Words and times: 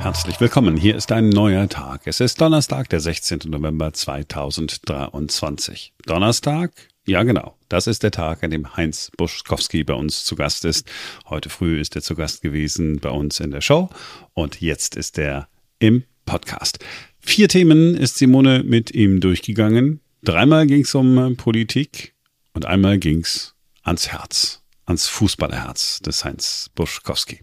Herzlich 0.00 0.40
willkommen. 0.40 0.76
Hier 0.76 0.94
ist 0.94 1.10
ein 1.10 1.28
neuer 1.28 1.68
Tag. 1.68 2.06
Es 2.06 2.20
ist 2.20 2.40
Donnerstag, 2.40 2.88
der 2.88 3.00
16. 3.00 3.40
November 3.46 3.92
2023. 3.92 5.92
Donnerstag? 6.06 6.70
Ja, 7.04 7.24
genau. 7.24 7.56
Das 7.68 7.88
ist 7.88 8.04
der 8.04 8.12
Tag, 8.12 8.44
an 8.44 8.52
dem 8.52 8.76
Heinz 8.76 9.10
Buschkowski 9.16 9.82
bei 9.82 9.94
uns 9.94 10.24
zu 10.24 10.36
Gast 10.36 10.64
ist. 10.64 10.88
Heute 11.28 11.50
früh 11.50 11.80
ist 11.80 11.96
er 11.96 12.02
zu 12.02 12.14
Gast 12.14 12.42
gewesen 12.42 13.00
bei 13.00 13.10
uns 13.10 13.40
in 13.40 13.50
der 13.50 13.60
Show 13.60 13.90
und 14.34 14.60
jetzt 14.60 14.94
ist 14.94 15.18
er 15.18 15.48
im 15.80 16.04
Podcast. 16.24 16.78
Vier 17.18 17.48
Themen 17.48 17.96
ist 17.96 18.18
Simone 18.18 18.62
mit 18.62 18.92
ihm 18.92 19.20
durchgegangen. 19.20 20.00
Dreimal 20.22 20.68
ging 20.68 20.82
es 20.82 20.94
um 20.94 21.36
Politik 21.36 22.14
und 22.54 22.66
einmal 22.66 22.98
ging 22.98 23.22
es 23.22 23.56
ans 23.82 24.08
Herz, 24.08 24.62
ans 24.86 25.08
Fußballerherz 25.08 26.00
des 26.00 26.24
Heinz 26.24 26.70
Buschkowski. 26.76 27.40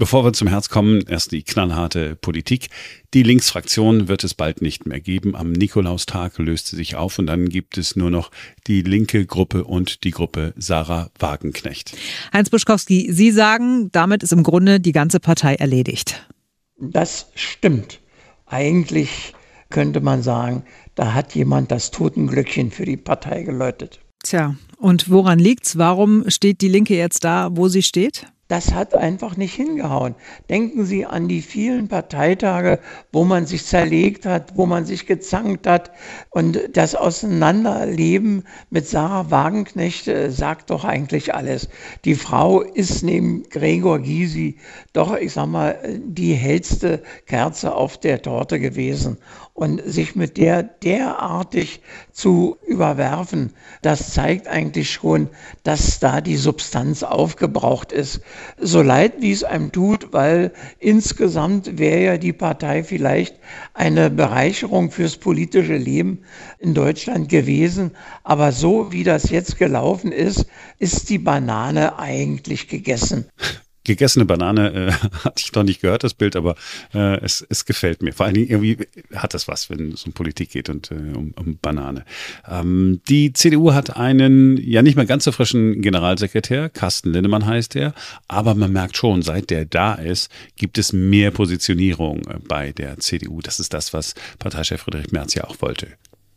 Bevor 0.00 0.24
wir 0.24 0.32
zum 0.32 0.48
Herz 0.48 0.70
kommen, 0.70 1.02
erst 1.06 1.30
die 1.30 1.42
knallharte 1.42 2.16
Politik. 2.16 2.70
Die 3.12 3.22
Linksfraktion 3.22 4.08
wird 4.08 4.24
es 4.24 4.32
bald 4.32 4.62
nicht 4.62 4.86
mehr 4.86 4.98
geben. 4.98 5.36
Am 5.36 5.52
Nikolaustag 5.52 6.38
löst 6.38 6.68
sie 6.68 6.76
sich 6.76 6.96
auf 6.96 7.18
und 7.18 7.26
dann 7.26 7.50
gibt 7.50 7.76
es 7.76 7.96
nur 7.96 8.10
noch 8.10 8.30
die 8.66 8.80
linke 8.80 9.26
Gruppe 9.26 9.64
und 9.64 10.02
die 10.04 10.10
Gruppe 10.10 10.54
Sarah 10.56 11.10
Wagenknecht. 11.18 11.94
Heinz 12.32 12.48
Buschkowski, 12.48 13.12
Sie 13.12 13.30
sagen, 13.30 13.90
damit 13.92 14.22
ist 14.22 14.32
im 14.32 14.42
Grunde 14.42 14.80
die 14.80 14.92
ganze 14.92 15.20
Partei 15.20 15.56
erledigt. 15.56 16.26
Das 16.78 17.26
stimmt. 17.34 18.00
Eigentlich 18.46 19.34
könnte 19.68 20.00
man 20.00 20.22
sagen, 20.22 20.64
da 20.94 21.12
hat 21.12 21.34
jemand 21.34 21.70
das 21.70 21.90
Totenglöckchen 21.90 22.70
für 22.70 22.86
die 22.86 22.96
Partei 22.96 23.42
geläutet. 23.42 24.00
Tja, 24.22 24.56
und 24.78 25.10
woran 25.10 25.38
liegt's? 25.38 25.76
Warum 25.76 26.24
steht 26.30 26.62
die 26.62 26.68
Linke 26.68 26.96
jetzt 26.96 27.22
da, 27.22 27.50
wo 27.52 27.68
sie 27.68 27.82
steht? 27.82 28.24
Das 28.50 28.74
hat 28.74 28.96
einfach 28.96 29.36
nicht 29.36 29.54
hingehauen. 29.54 30.16
Denken 30.48 30.84
Sie 30.84 31.06
an 31.06 31.28
die 31.28 31.40
vielen 31.40 31.86
Parteitage, 31.86 32.80
wo 33.12 33.24
man 33.24 33.46
sich 33.46 33.64
zerlegt 33.64 34.26
hat, 34.26 34.56
wo 34.56 34.66
man 34.66 34.84
sich 34.86 35.06
gezankt 35.06 35.68
hat. 35.68 35.92
Und 36.30 36.58
das 36.72 36.96
Auseinanderleben 36.96 38.42
mit 38.68 38.88
Sarah 38.88 39.30
Wagenknecht 39.30 40.08
äh, 40.08 40.32
sagt 40.32 40.70
doch 40.70 40.84
eigentlich 40.84 41.32
alles. 41.32 41.68
Die 42.04 42.16
Frau 42.16 42.60
ist 42.62 43.04
neben 43.04 43.44
Gregor 43.48 44.00
Gysi 44.00 44.58
doch, 44.94 45.16
ich 45.16 45.32
sag 45.32 45.46
mal, 45.46 45.78
die 46.04 46.34
hellste 46.34 47.04
Kerze 47.26 47.72
auf 47.72 47.98
der 47.98 48.20
Torte 48.20 48.58
gewesen 48.58 49.18
und 49.54 49.82
sich 49.84 50.16
mit 50.16 50.38
der 50.38 50.62
derartig 50.62 51.82
zu 52.12 52.56
überwerfen, 52.66 53.52
das 53.82 54.14
zeigt 54.14 54.48
eigentlich 54.48 54.90
schon, 54.90 55.28
dass 55.64 56.00
da 56.00 56.20
die 56.20 56.38
Substanz 56.38 57.02
aufgebraucht 57.02 57.92
ist. 57.92 58.22
So 58.58 58.82
leid, 58.82 59.14
wie 59.20 59.32
es 59.32 59.44
einem 59.44 59.72
tut, 59.72 60.12
weil 60.12 60.52
insgesamt 60.78 61.78
wäre 61.78 62.02
ja 62.02 62.18
die 62.18 62.32
Partei 62.32 62.84
vielleicht 62.84 63.36
eine 63.74 64.10
Bereicherung 64.10 64.90
fürs 64.90 65.16
politische 65.16 65.76
Leben 65.76 66.22
in 66.58 66.74
Deutschland 66.74 67.28
gewesen. 67.28 67.92
Aber 68.22 68.52
so 68.52 68.92
wie 68.92 69.04
das 69.04 69.30
jetzt 69.30 69.58
gelaufen 69.58 70.12
ist, 70.12 70.46
ist 70.78 71.08
die 71.10 71.18
Banane 71.18 71.98
eigentlich 71.98 72.68
gegessen 72.68 73.26
gegessene 73.84 74.24
Banane 74.24 74.72
äh, 74.72 74.92
hatte 75.24 75.42
ich 75.44 75.52
noch 75.52 75.62
nicht 75.62 75.80
gehört, 75.80 76.04
das 76.04 76.14
Bild, 76.14 76.36
aber 76.36 76.56
äh, 76.94 77.18
es, 77.20 77.44
es 77.48 77.64
gefällt 77.64 78.02
mir. 78.02 78.12
Vor 78.12 78.26
allen 78.26 78.34
Dingen 78.34 78.48
irgendwie 78.48 78.86
hat 79.14 79.34
das 79.34 79.48
was, 79.48 79.70
wenn 79.70 79.92
es 79.92 80.04
um 80.04 80.12
Politik 80.12 80.50
geht 80.50 80.68
und 80.68 80.90
äh, 80.90 80.94
um, 80.94 81.32
um 81.36 81.58
Banane. 81.60 82.04
Ähm, 82.48 83.00
die 83.08 83.32
CDU 83.32 83.72
hat 83.72 83.96
einen, 83.96 84.56
ja 84.56 84.82
nicht 84.82 84.96
mehr 84.96 85.06
ganz 85.06 85.24
so 85.24 85.32
frischen 85.32 85.80
Generalsekretär, 85.80 86.68
Carsten 86.68 87.12
Linnemann 87.12 87.46
heißt 87.46 87.76
er, 87.76 87.94
aber 88.28 88.54
man 88.54 88.72
merkt 88.72 88.96
schon, 88.96 89.22
seit 89.22 89.50
der 89.50 89.64
da 89.64 89.94
ist, 89.94 90.30
gibt 90.56 90.78
es 90.78 90.92
mehr 90.92 91.30
Positionierung 91.30 92.20
äh, 92.26 92.38
bei 92.46 92.72
der 92.72 92.98
CDU. 92.98 93.40
Das 93.40 93.60
ist 93.60 93.72
das, 93.72 93.92
was 93.92 94.14
Parteichef 94.38 94.82
Friedrich 94.82 95.12
Merz 95.12 95.34
ja 95.34 95.44
auch 95.44 95.60
wollte. 95.60 95.88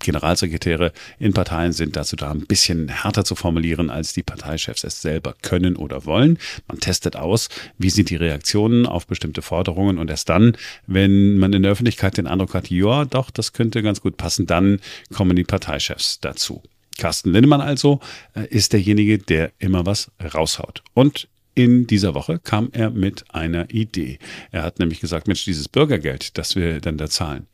Generalsekretäre 0.03 0.91
in 1.17 1.33
Parteien 1.33 1.71
sind 1.71 1.95
dazu 1.95 2.15
da, 2.15 2.29
ein 2.31 2.45
bisschen 2.45 2.89
härter 2.89 3.25
zu 3.25 3.35
formulieren, 3.35 3.89
als 3.89 4.13
die 4.13 4.23
Parteichefs 4.23 4.83
es 4.83 5.01
selber 5.01 5.35
können 5.41 5.75
oder 5.75 6.05
wollen. 6.05 6.37
Man 6.67 6.79
testet 6.79 7.15
aus, 7.15 7.49
wie 7.77 7.89
sind 7.89 8.09
die 8.09 8.15
Reaktionen 8.15 8.85
auf 8.85 9.07
bestimmte 9.07 9.41
Forderungen 9.41 9.97
und 9.97 10.09
erst 10.09 10.29
dann, 10.29 10.55
wenn 10.85 11.37
man 11.37 11.53
in 11.53 11.63
der 11.63 11.71
Öffentlichkeit 11.71 12.17
den 12.17 12.27
Eindruck 12.27 12.53
hat, 12.53 12.69
ja, 12.69 13.05
doch, 13.05 13.31
das 13.31 13.53
könnte 13.53 13.81
ganz 13.81 14.01
gut 14.01 14.17
passen, 14.17 14.45
dann 14.45 14.79
kommen 15.11 15.35
die 15.35 15.43
Parteichefs 15.43 16.19
dazu. 16.19 16.61
Carsten 16.97 17.31
Lindemann 17.31 17.61
also 17.61 17.99
äh, 18.35 18.45
ist 18.47 18.73
derjenige, 18.73 19.17
der 19.17 19.51
immer 19.57 19.85
was 19.85 20.11
raushaut. 20.33 20.83
Und 20.93 21.27
in 21.55 21.85
dieser 21.85 22.15
Woche 22.15 22.39
kam 22.39 22.69
er 22.71 22.89
mit 22.89 23.25
einer 23.29 23.69
Idee. 23.69 24.17
Er 24.51 24.63
hat 24.63 24.79
nämlich 24.79 24.99
gesagt, 24.99 25.27
Mensch, 25.27 25.45
dieses 25.45 25.69
Bürgergeld, 25.69 26.37
das 26.37 26.55
wir 26.55 26.81
dann 26.81 26.97
da 26.97 27.07
zahlen, 27.07 27.47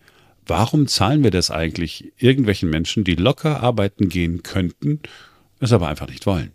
Warum 0.49 0.87
zahlen 0.87 1.23
wir 1.23 1.29
das 1.29 1.51
eigentlich 1.51 2.11
irgendwelchen 2.17 2.71
Menschen, 2.71 3.03
die 3.03 3.13
locker 3.13 3.61
arbeiten 3.61 4.09
gehen 4.09 4.41
könnten, 4.41 4.99
es 5.59 5.71
aber 5.71 5.87
einfach 5.87 6.07
nicht 6.07 6.25
wollen? 6.25 6.51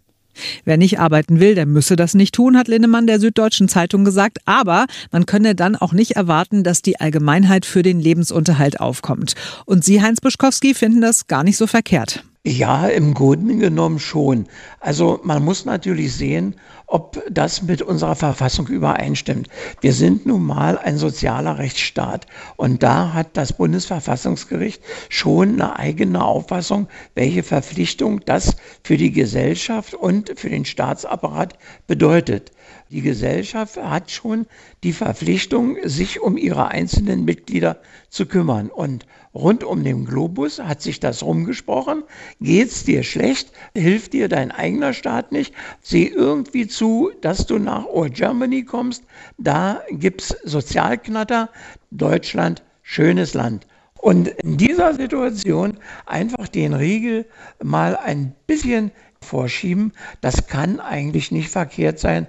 Wer 0.64 0.78
nicht 0.78 0.98
arbeiten 0.98 1.38
will, 1.38 1.54
der 1.54 1.64
müsse 1.64 1.94
das 1.94 2.14
nicht 2.14 2.34
tun, 2.34 2.56
hat 2.56 2.66
Linnemann 2.66 3.06
der 3.06 3.20
Süddeutschen 3.20 3.68
Zeitung 3.68 4.04
gesagt. 4.04 4.38
Aber 4.46 4.86
man 5.12 5.26
könne 5.26 5.54
dann 5.54 5.76
auch 5.76 5.92
nicht 5.92 6.16
erwarten, 6.16 6.64
dass 6.64 6.82
die 6.82 6.98
Allgemeinheit 6.98 7.66
für 7.66 7.84
den 7.84 8.00
Lebensunterhalt 8.00 8.80
aufkommt. 8.80 9.34
Und 9.64 9.84
Sie, 9.84 10.02
Heinz 10.02 10.20
Buschkowski, 10.20 10.74
finden 10.74 11.00
das 11.00 11.28
gar 11.28 11.44
nicht 11.44 11.56
so 11.56 11.68
verkehrt. 11.68 12.24
Ja, 12.46 12.88
im 12.88 13.14
Grunde 13.14 13.56
genommen 13.56 13.98
schon. 13.98 14.46
Also 14.78 15.18
man 15.22 15.42
muss 15.42 15.64
natürlich 15.64 16.14
sehen, 16.14 16.56
ob 16.86 17.22
das 17.30 17.62
mit 17.62 17.80
unserer 17.80 18.16
Verfassung 18.16 18.66
übereinstimmt. 18.68 19.48
Wir 19.80 19.94
sind 19.94 20.26
nun 20.26 20.44
mal 20.44 20.76
ein 20.76 20.98
sozialer 20.98 21.56
Rechtsstaat 21.56 22.26
und 22.56 22.82
da 22.82 23.14
hat 23.14 23.38
das 23.38 23.54
Bundesverfassungsgericht 23.54 24.82
schon 25.08 25.54
eine 25.54 25.78
eigene 25.78 26.22
Auffassung, 26.22 26.88
welche 27.14 27.42
Verpflichtung 27.42 28.20
das 28.26 28.56
für 28.82 28.98
die 28.98 29.12
Gesellschaft 29.12 29.94
und 29.94 30.38
für 30.38 30.50
den 30.50 30.66
Staatsapparat 30.66 31.54
bedeutet. 31.86 32.52
Die 32.90 33.00
Gesellschaft 33.00 33.76
hat 33.76 34.10
schon 34.10 34.46
die 34.82 34.92
Verpflichtung, 34.92 35.76
sich 35.84 36.20
um 36.20 36.36
ihre 36.36 36.68
einzelnen 36.68 37.24
Mitglieder 37.24 37.80
zu 38.08 38.26
kümmern. 38.26 38.68
Und 38.68 39.06
rund 39.34 39.64
um 39.64 39.82
den 39.82 40.04
Globus 40.04 40.60
hat 40.60 40.82
sich 40.82 41.00
das 41.00 41.22
rumgesprochen. 41.22 42.04
Geht's 42.40 42.84
dir 42.84 43.02
schlecht? 43.02 43.52
Hilft 43.74 44.12
dir 44.12 44.28
dein 44.28 44.50
eigener 44.50 44.92
Staat 44.92 45.32
nicht? 45.32 45.54
Sieh 45.80 46.06
irgendwie 46.06 46.66
zu, 46.66 47.10
dass 47.20 47.46
du 47.46 47.58
nach 47.58 47.86
Old 47.86 48.14
Germany 48.14 48.64
kommst. 48.64 49.04
Da 49.38 49.82
gibt's 49.90 50.36
Sozialknatter. 50.44 51.50
Deutschland, 51.90 52.62
schönes 52.82 53.34
Land. 53.34 53.66
Und 54.04 54.28
in 54.28 54.58
dieser 54.58 54.92
Situation 54.94 55.78
einfach 56.04 56.48
den 56.48 56.74
Riegel 56.74 57.24
mal 57.62 57.96
ein 57.96 58.34
bisschen 58.46 58.90
vorschieben. 59.24 59.92
Das 60.20 60.46
kann 60.46 60.80
eigentlich 60.80 61.30
nicht 61.32 61.48
verkehrt 61.48 61.98
sein. 61.98 62.26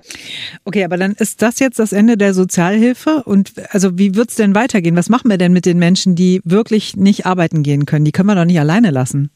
Okay, 0.63 0.83
aber 0.83 0.97
dann 0.97 1.13
ist 1.13 1.41
das 1.41 1.59
jetzt 1.59 1.79
das 1.79 1.93
Ende 1.93 2.17
der 2.17 2.33
Sozialhilfe? 2.33 3.23
Und 3.25 3.53
also 3.69 3.97
wie 3.97 4.15
wird 4.15 4.29
es 4.29 4.35
denn 4.35 4.55
weitergehen? 4.55 4.95
Was 4.95 5.09
machen 5.09 5.29
wir 5.29 5.37
denn 5.37 5.53
mit 5.53 5.65
den 5.65 5.77
Menschen, 5.77 6.15
die 6.15 6.41
wirklich 6.43 6.95
nicht 6.95 7.25
arbeiten 7.25 7.63
gehen 7.63 7.85
können? 7.85 8.05
Die 8.05 8.11
können 8.11 8.29
wir 8.29 8.35
doch 8.35 8.45
nicht 8.45 8.59
alleine 8.59 8.91
lassen. 8.91 9.29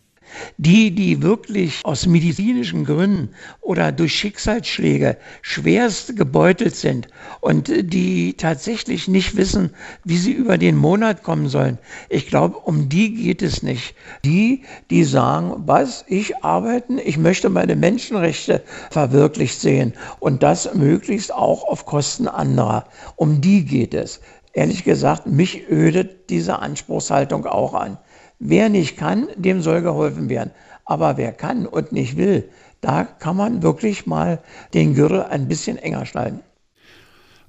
Die, 0.57 0.91
die 0.91 1.21
wirklich 1.21 1.81
aus 1.83 2.05
medizinischen 2.05 2.85
Gründen 2.85 3.29
oder 3.61 3.91
durch 3.91 4.13
Schicksalsschläge 4.15 5.17
schwerst 5.41 6.15
gebeutelt 6.15 6.75
sind 6.75 7.07
und 7.41 7.71
die 7.93 8.33
tatsächlich 8.33 9.07
nicht 9.07 9.35
wissen, 9.35 9.71
wie 10.03 10.17
sie 10.17 10.31
über 10.31 10.57
den 10.57 10.75
Monat 10.75 11.23
kommen 11.23 11.49
sollen. 11.49 11.77
Ich 12.09 12.27
glaube, 12.27 12.57
um 12.57 12.89
die 12.89 13.13
geht 13.13 13.41
es 13.41 13.63
nicht. 13.63 13.95
Die, 14.23 14.63
die 14.89 15.03
sagen, 15.03 15.53
was, 15.65 16.05
ich 16.07 16.43
arbeiten, 16.43 16.99
ich 16.99 17.17
möchte 17.17 17.49
meine 17.49 17.75
Menschenrechte 17.75 18.63
verwirklicht 18.91 19.59
sehen 19.59 19.93
und 20.19 20.43
das 20.43 20.73
möglichst 20.73 21.33
auch 21.33 21.63
auf 21.63 21.85
Kosten 21.85 22.27
anderer. 22.27 22.85
Um 23.15 23.41
die 23.41 23.65
geht 23.65 23.93
es. 23.93 24.21
Ehrlich 24.53 24.83
gesagt, 24.83 25.27
mich 25.27 25.69
ödet 25.69 26.29
diese 26.29 26.59
Anspruchshaltung 26.59 27.45
auch 27.45 27.73
an. 27.73 27.97
Wer 28.39 28.69
nicht 28.69 28.97
kann, 28.97 29.27
dem 29.35 29.61
soll 29.61 29.81
geholfen 29.81 30.29
werden. 30.29 30.51
Aber 30.85 31.17
wer 31.17 31.33
kann 31.33 31.65
und 31.65 31.91
nicht 31.91 32.17
will, 32.17 32.49
da 32.81 33.03
kann 33.03 33.35
man 33.35 33.61
wirklich 33.61 34.05
mal 34.05 34.41
den 34.73 34.95
Gürtel 34.95 35.23
ein 35.23 35.47
bisschen 35.47 35.77
enger 35.77 36.05
schneiden. 36.05 36.39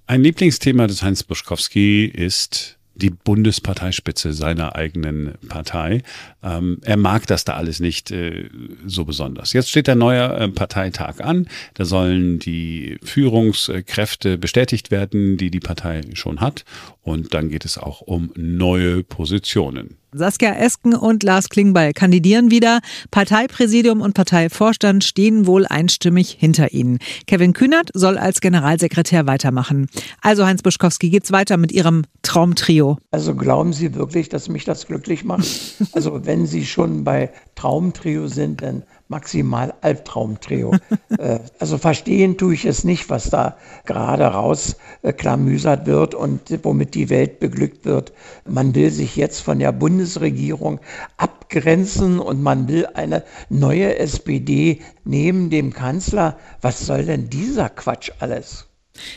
Ein 0.07 0.23
Lieblingsthema 0.23 0.89
des 0.89 1.03
Heinz 1.03 1.23
Buschkowski 1.23 2.05
ist 2.05 2.81
die 3.01 3.11
Bundesparteispitze 3.11 4.33
seiner 4.33 4.77
eigenen 4.77 5.35
Partei. 5.49 6.03
Ähm, 6.43 6.79
er 6.83 6.97
mag 6.97 7.27
das 7.27 7.45
da 7.45 7.55
alles 7.55 7.81
nicht 7.81 8.11
äh, 8.11 8.49
so 8.87 9.05
besonders. 9.05 9.53
Jetzt 9.53 9.71
steht 9.71 9.87
der 9.87 9.95
neue 9.95 10.23
äh, 10.23 10.49
Parteitag 10.49 11.21
an. 11.21 11.49
Da 11.75 11.85
sollen 11.85 12.39
die 12.39 12.99
Führungskräfte 13.03 14.39
bestätigt 14.39 14.91
werden, 14.91 15.37
die 15.37 15.51
die 15.51 15.61
Partei 15.61 16.03
schon 16.15 16.41
hat. 16.41 16.65
Und 17.03 17.35
dann 17.35 17.49
geht 17.49 17.65
es 17.65 17.79
auch 17.79 18.01
um 18.01 18.31
neue 18.37 19.03
Positionen. 19.03 19.97
Saskia 20.13 20.55
Esken 20.55 20.95
und 20.95 21.23
Lars 21.23 21.49
Klingbeil 21.49 21.93
kandidieren 21.93 22.51
wieder. 22.51 22.81
Parteipräsidium 23.13 24.01
und 24.01 24.13
Parteivorstand 24.13 25.05
stehen 25.05 25.47
wohl 25.47 25.67
einstimmig 25.67 26.37
hinter 26.39 26.73
ihnen. 26.73 26.99
Kevin 27.29 27.53
Kühnert 27.53 27.91
soll 27.95 28.19
als 28.19 28.41
Generalsekretär 28.41 29.29
weitermachen. 29.29 29.87
Also 30.21 30.45
Heinz 30.45 30.63
Buschkowski, 30.63 31.11
geht's 31.11 31.31
weiter 31.31 31.57
mit 31.59 31.71
Ihrem 31.71 32.03
Traumtrio? 32.23 32.99
Also 33.13 33.37
glauben 33.37 33.73
Sie 33.73 33.95
wirklich, 33.95 34.29
dass 34.29 34.49
mich 34.49 34.65
das 34.65 34.87
glücklich 34.87 35.25
macht? 35.25 35.47
Also 35.93 36.25
wenn 36.27 36.47
Sie 36.47 36.67
schon 36.67 37.05
bei 37.05 37.31
Traumtrio 37.55 38.27
sind, 38.27 38.63
dann 38.63 38.83
maximal 39.11 39.75
Albtraumtrio. 39.83 40.73
Äh, 41.19 41.41
also 41.59 41.77
verstehen 41.77 42.39
tue 42.39 42.55
ich 42.55 42.65
es 42.65 42.85
nicht, 42.85 43.11
was 43.11 43.31
da 43.31 43.57
gerade 43.85 44.25
rausklamüsert 44.25 45.85
wird 45.87 46.15
und 46.15 46.41
womit 46.63 46.95
die 46.95 47.11
Welt 47.11 47.41
beglückt 47.41 47.85
wird. 47.85 48.13
Man 48.49 48.77
will 48.77 48.91
sich 48.93 49.17
jetzt 49.17 49.41
von 49.41 49.59
der 49.59 49.73
Bundesregierung 49.73 50.81
abgrenzen 51.17 52.21
und 52.21 52.43
man 52.43 52.69
will 52.69 52.87
eine 52.95 53.25
neue 53.49 53.99
SPD 53.99 54.81
neben 55.05 55.51
dem 55.51 55.73
Kanzler. 55.73 56.39
Was 56.61 56.87
soll 56.87 57.05
denn 57.05 57.29
dieser 57.29 57.69
Quatsch 57.69 58.13
alles? 58.21 58.70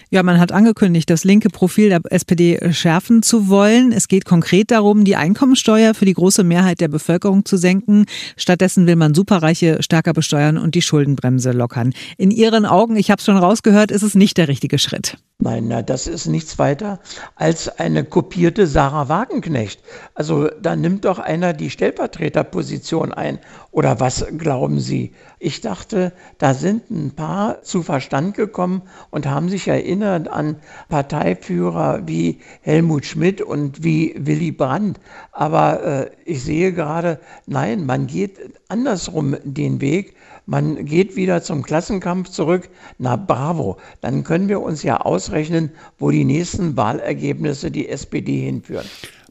Ja, 0.10 0.24
man 0.24 0.40
hat 0.40 0.52
angekündigt, 0.52 1.10
das 1.10 1.24
linke 1.24 1.50
Profil 1.50 1.90
der 1.90 2.02
SPD 2.10 2.60
schärfen 2.72 3.22
zu 3.22 3.48
wollen. 3.48 3.92
Es 3.92 4.08
geht 4.08 4.26
konkret 4.26 4.72
darum, 4.72 5.04
die 5.04 5.16
Einkommensteuer 5.16 5.94
für 5.94 6.06
die 6.06 6.14
große 6.14 6.44
Mehrheit 6.44 6.82
der 6.82 6.88
Bevölkerung 6.88 7.46
zu 7.46 7.58
senken. 7.58 8.06
Stattdessen 8.38 8.88
will 8.88 8.96
man 8.96 9.14
Superreiche 9.14 9.82
stärker 9.82 10.14
besteuern 10.14 10.58
und 10.58 10.76
die 10.76 10.82
Schuldenbremse 10.82 11.52
lockern. 11.52 11.94
In 12.18 12.32
Ihren 12.32 12.66
Augen, 12.66 12.96
ich 12.96 13.12
habe 13.12 13.20
es 13.20 13.26
schon 13.26 13.38
rausgehört, 13.38 13.92
ist 13.92 14.04
es 14.04 14.16
nicht 14.16 14.38
der 14.38 14.48
richtige 14.48 14.80
Schritt. 14.80 15.18
Nein, 15.44 15.66
na, 15.68 15.82
das 15.82 16.08
ist 16.08 16.28
nichts 16.28 16.58
weiter 16.58 17.02
als 17.36 17.68
eine 17.68 18.06
kopierte 18.06 18.66
Sarah 18.66 19.10
Wagenknecht. 19.10 19.84
Also 20.14 20.48
da 20.48 20.78
nimmt 20.78 21.04
doch 21.04 21.20
einer 21.20 21.52
die 21.52 21.70
Stellvertreterposition 21.70 23.14
ein. 23.14 23.40
Oder 23.72 24.00
was 24.00 24.26
glauben 24.38 24.80
Sie? 24.80 25.12
Ich 25.40 25.60
dachte, 25.60 26.14
da 26.38 26.54
sind 26.54 26.90
ein 26.90 27.12
paar 27.12 27.62
zu 27.62 27.84
Verstand 27.84 28.36
gekommen 28.36 28.84
und 29.10 29.26
haben 29.26 29.50
sich 29.50 29.68
erinnert 29.68 30.30
an 30.30 30.56
Parteiführer 30.88 32.04
wie 32.06 32.40
Helmut 32.62 33.06
Schmidt 33.06 33.42
und 33.42 33.84
wie 33.84 34.16
Willy 34.18 34.54
Brandt. 34.54 35.02
Aber 35.34 35.84
äh, 35.84 36.12
ich 36.24 36.42
sehe 36.42 36.72
gerade, 36.72 37.20
nein, 37.48 37.86
man 37.86 38.08
geht 38.08 38.40
andersrum 38.70 39.36
den 39.44 39.82
Weg. 39.82 40.16
Man 40.46 40.84
geht 40.84 41.16
wieder 41.16 41.42
zum 41.42 41.64
Klassenkampf 41.64 42.30
zurück. 42.30 42.70
Na 42.98 43.16
bravo, 43.16 43.78
dann 44.02 44.26
können 44.26 44.50
wir 44.50 44.62
uns 44.62 44.84
ja 44.84 44.98
ausrechnen, 45.34 45.72
wo 45.98 46.12
die 46.12 46.26
nächsten 46.26 46.78
Wahlergebnisse 46.78 47.72
die 47.72 47.90
SPD 47.90 48.42
hinführen. 48.42 48.86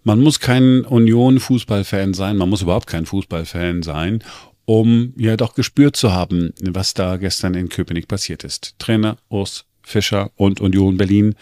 Man 0.04 0.20
muss 0.20 0.40
kein 0.40 0.84
Union-Fußballfan 0.84 2.12
sein, 2.12 2.36
man 2.36 2.48
muss 2.48 2.62
überhaupt 2.62 2.88
kein 2.88 3.06
Fußballfan 3.06 3.82
sein, 3.82 4.24
um 4.64 5.12
ja 5.16 5.36
doch 5.36 5.54
gespürt 5.54 5.96
zu 5.96 6.12
haben, 6.12 6.52
was 6.60 6.94
da 6.94 7.16
gestern 7.16 7.54
in 7.54 7.68
Köpenick 7.68 8.08
passiert 8.08 8.42
ist. 8.42 8.74
Trainer 8.78 9.16
Urs 9.28 9.64
Fischer 9.82 10.30
und 10.36 10.60
Union 10.60 10.96
Berlin 10.96 11.34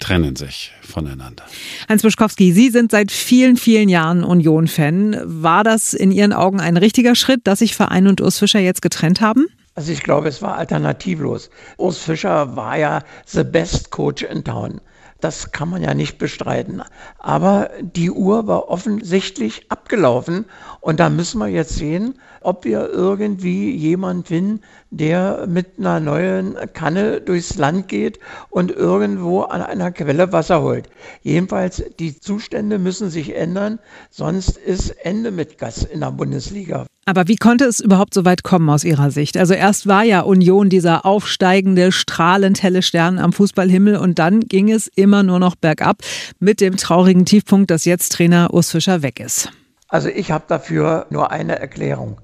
trennen 0.00 0.34
sich 0.34 0.72
voneinander. 0.82 1.44
Heinz 1.88 2.02
Buschkowski, 2.02 2.52
Sie 2.52 2.68
sind 2.70 2.90
seit 2.90 3.12
vielen, 3.12 3.56
vielen 3.56 3.88
Jahren 3.88 4.24
Union-Fan. 4.24 5.20
War 5.24 5.62
das 5.64 5.94
in 5.94 6.10
Ihren 6.10 6.32
Augen 6.32 6.60
ein 6.60 6.76
richtiger 6.76 7.14
Schritt, 7.14 7.42
dass 7.44 7.60
sich 7.60 7.76
Verein 7.76 8.08
und 8.08 8.20
Urs 8.20 8.38
Fischer 8.38 8.58
jetzt 8.58 8.82
getrennt 8.82 9.20
haben? 9.20 9.46
Also 9.76 9.90
ich 9.90 10.04
glaube, 10.04 10.28
es 10.28 10.40
war 10.40 10.56
alternativlos. 10.56 11.50
Urs 11.78 11.98
Fischer 11.98 12.54
war 12.54 12.78
ja 12.78 13.02
the 13.26 13.42
best 13.42 13.90
coach 13.90 14.22
in 14.22 14.44
town. 14.44 14.80
Das 15.20 15.50
kann 15.52 15.70
man 15.70 15.82
ja 15.82 15.94
nicht 15.94 16.18
bestreiten. 16.18 16.82
Aber 17.18 17.70
die 17.80 18.10
Uhr 18.10 18.46
war 18.46 18.68
offensichtlich 18.68 19.70
abgelaufen 19.70 20.44
und 20.80 21.00
da 21.00 21.08
müssen 21.08 21.38
wir 21.38 21.48
jetzt 21.48 21.74
sehen, 21.76 22.20
ob 22.40 22.64
wir 22.64 22.88
irgendwie 22.90 23.74
jemand 23.74 24.28
finden, 24.28 24.60
der 24.90 25.46
mit 25.48 25.78
einer 25.78 25.98
neuen 25.98 26.56
Kanne 26.74 27.20
durchs 27.20 27.56
Land 27.56 27.88
geht 27.88 28.20
und 28.50 28.70
irgendwo 28.70 29.42
an 29.42 29.62
einer 29.62 29.90
Quelle 29.90 30.30
Wasser 30.30 30.62
holt. 30.62 30.88
Jedenfalls, 31.22 31.82
die 31.98 32.20
Zustände 32.20 32.78
müssen 32.78 33.10
sich 33.10 33.34
ändern, 33.34 33.80
sonst 34.10 34.56
ist 34.56 34.90
Ende 34.90 35.30
mit 35.30 35.58
Gas 35.58 35.82
in 35.82 36.00
der 36.00 36.12
Bundesliga. 36.12 36.86
Aber 37.06 37.28
wie 37.28 37.36
konnte 37.36 37.64
es 37.64 37.80
überhaupt 37.80 38.14
so 38.14 38.24
weit 38.24 38.42
kommen 38.44 38.68
aus 38.70 38.84
Ihrer 38.84 39.10
Sicht? 39.10 39.36
Also 39.36 39.54
erst 39.54 39.86
war 39.86 40.04
ja 40.04 40.20
Union 40.20 40.68
dieser 40.70 41.04
aufsteigende, 41.04 41.92
strahlend 41.92 42.62
helle 42.62 42.82
Stern 42.82 43.18
am 43.18 43.32
Fußballhimmel 43.32 43.96
und 43.96 44.18
dann 44.18 44.40
ging 44.40 44.70
es 44.70 44.88
immer 44.88 45.22
nur 45.22 45.38
noch 45.38 45.54
bergab 45.54 45.98
mit 46.40 46.60
dem 46.60 46.76
traurigen 46.76 47.26
Tiefpunkt, 47.26 47.70
dass 47.70 47.84
jetzt 47.84 48.12
Trainer 48.12 48.54
Urs 48.54 48.70
Fischer 48.70 49.02
weg 49.02 49.20
ist. 49.20 49.50
Also 49.88 50.08
ich 50.08 50.30
habe 50.30 50.44
dafür 50.48 51.06
nur 51.10 51.30
eine 51.30 51.58
Erklärung. 51.58 52.20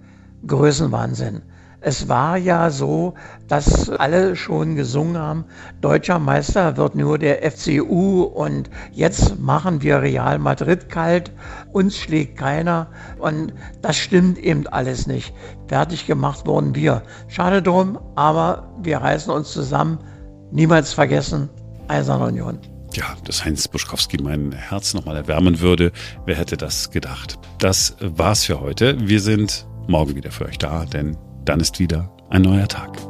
Größenwahnsinn. 0.46 1.42
Es 1.82 2.08
war 2.08 2.36
ja 2.36 2.68
so, 2.68 3.14
dass 3.48 3.88
alle 3.88 4.36
schon 4.36 4.76
gesungen 4.76 5.16
haben, 5.16 5.44
deutscher 5.80 6.18
Meister 6.18 6.76
wird 6.76 6.94
nur 6.94 7.18
der 7.18 7.50
FCU 7.50 8.22
und 8.22 8.68
jetzt 8.92 9.38
machen 9.40 9.80
wir 9.80 10.02
Real 10.02 10.38
Madrid 10.38 10.90
kalt, 10.90 11.32
uns 11.72 11.96
schlägt 11.96 12.36
keiner 12.36 12.88
und 13.18 13.54
das 13.80 13.96
stimmt 13.96 14.36
eben 14.36 14.66
alles 14.66 15.06
nicht. 15.06 15.32
Fertig 15.68 16.06
gemacht 16.06 16.46
wurden 16.46 16.74
wir. 16.74 17.02
Schade 17.28 17.62
drum, 17.62 17.98
aber 18.14 18.74
wir 18.82 18.98
reißen 18.98 19.32
uns 19.32 19.50
zusammen. 19.50 19.98
Niemals 20.52 20.92
vergessen, 20.92 21.48
Eiserne 21.88 22.26
Union. 22.26 22.58
Ja, 22.92 23.04
dass 23.24 23.44
Heinz 23.44 23.68
Buschkowski 23.68 24.18
mein 24.22 24.52
Herz 24.52 24.92
nochmal 24.92 25.16
erwärmen 25.16 25.60
würde. 25.60 25.92
Wer 26.26 26.36
hätte 26.36 26.58
das 26.58 26.90
gedacht? 26.90 27.38
Das 27.58 27.96
war's 28.00 28.44
für 28.44 28.60
heute. 28.60 28.96
Wir 29.00 29.20
sind 29.20 29.66
morgen 29.86 30.14
wieder 30.14 30.30
für 30.30 30.44
euch 30.44 30.58
da, 30.58 30.84
denn 30.84 31.16
dann 31.44 31.60
ist 31.60 31.78
wieder 31.78 32.10
ein 32.28 32.42
neuer 32.42 32.68
Tag. 32.68 33.09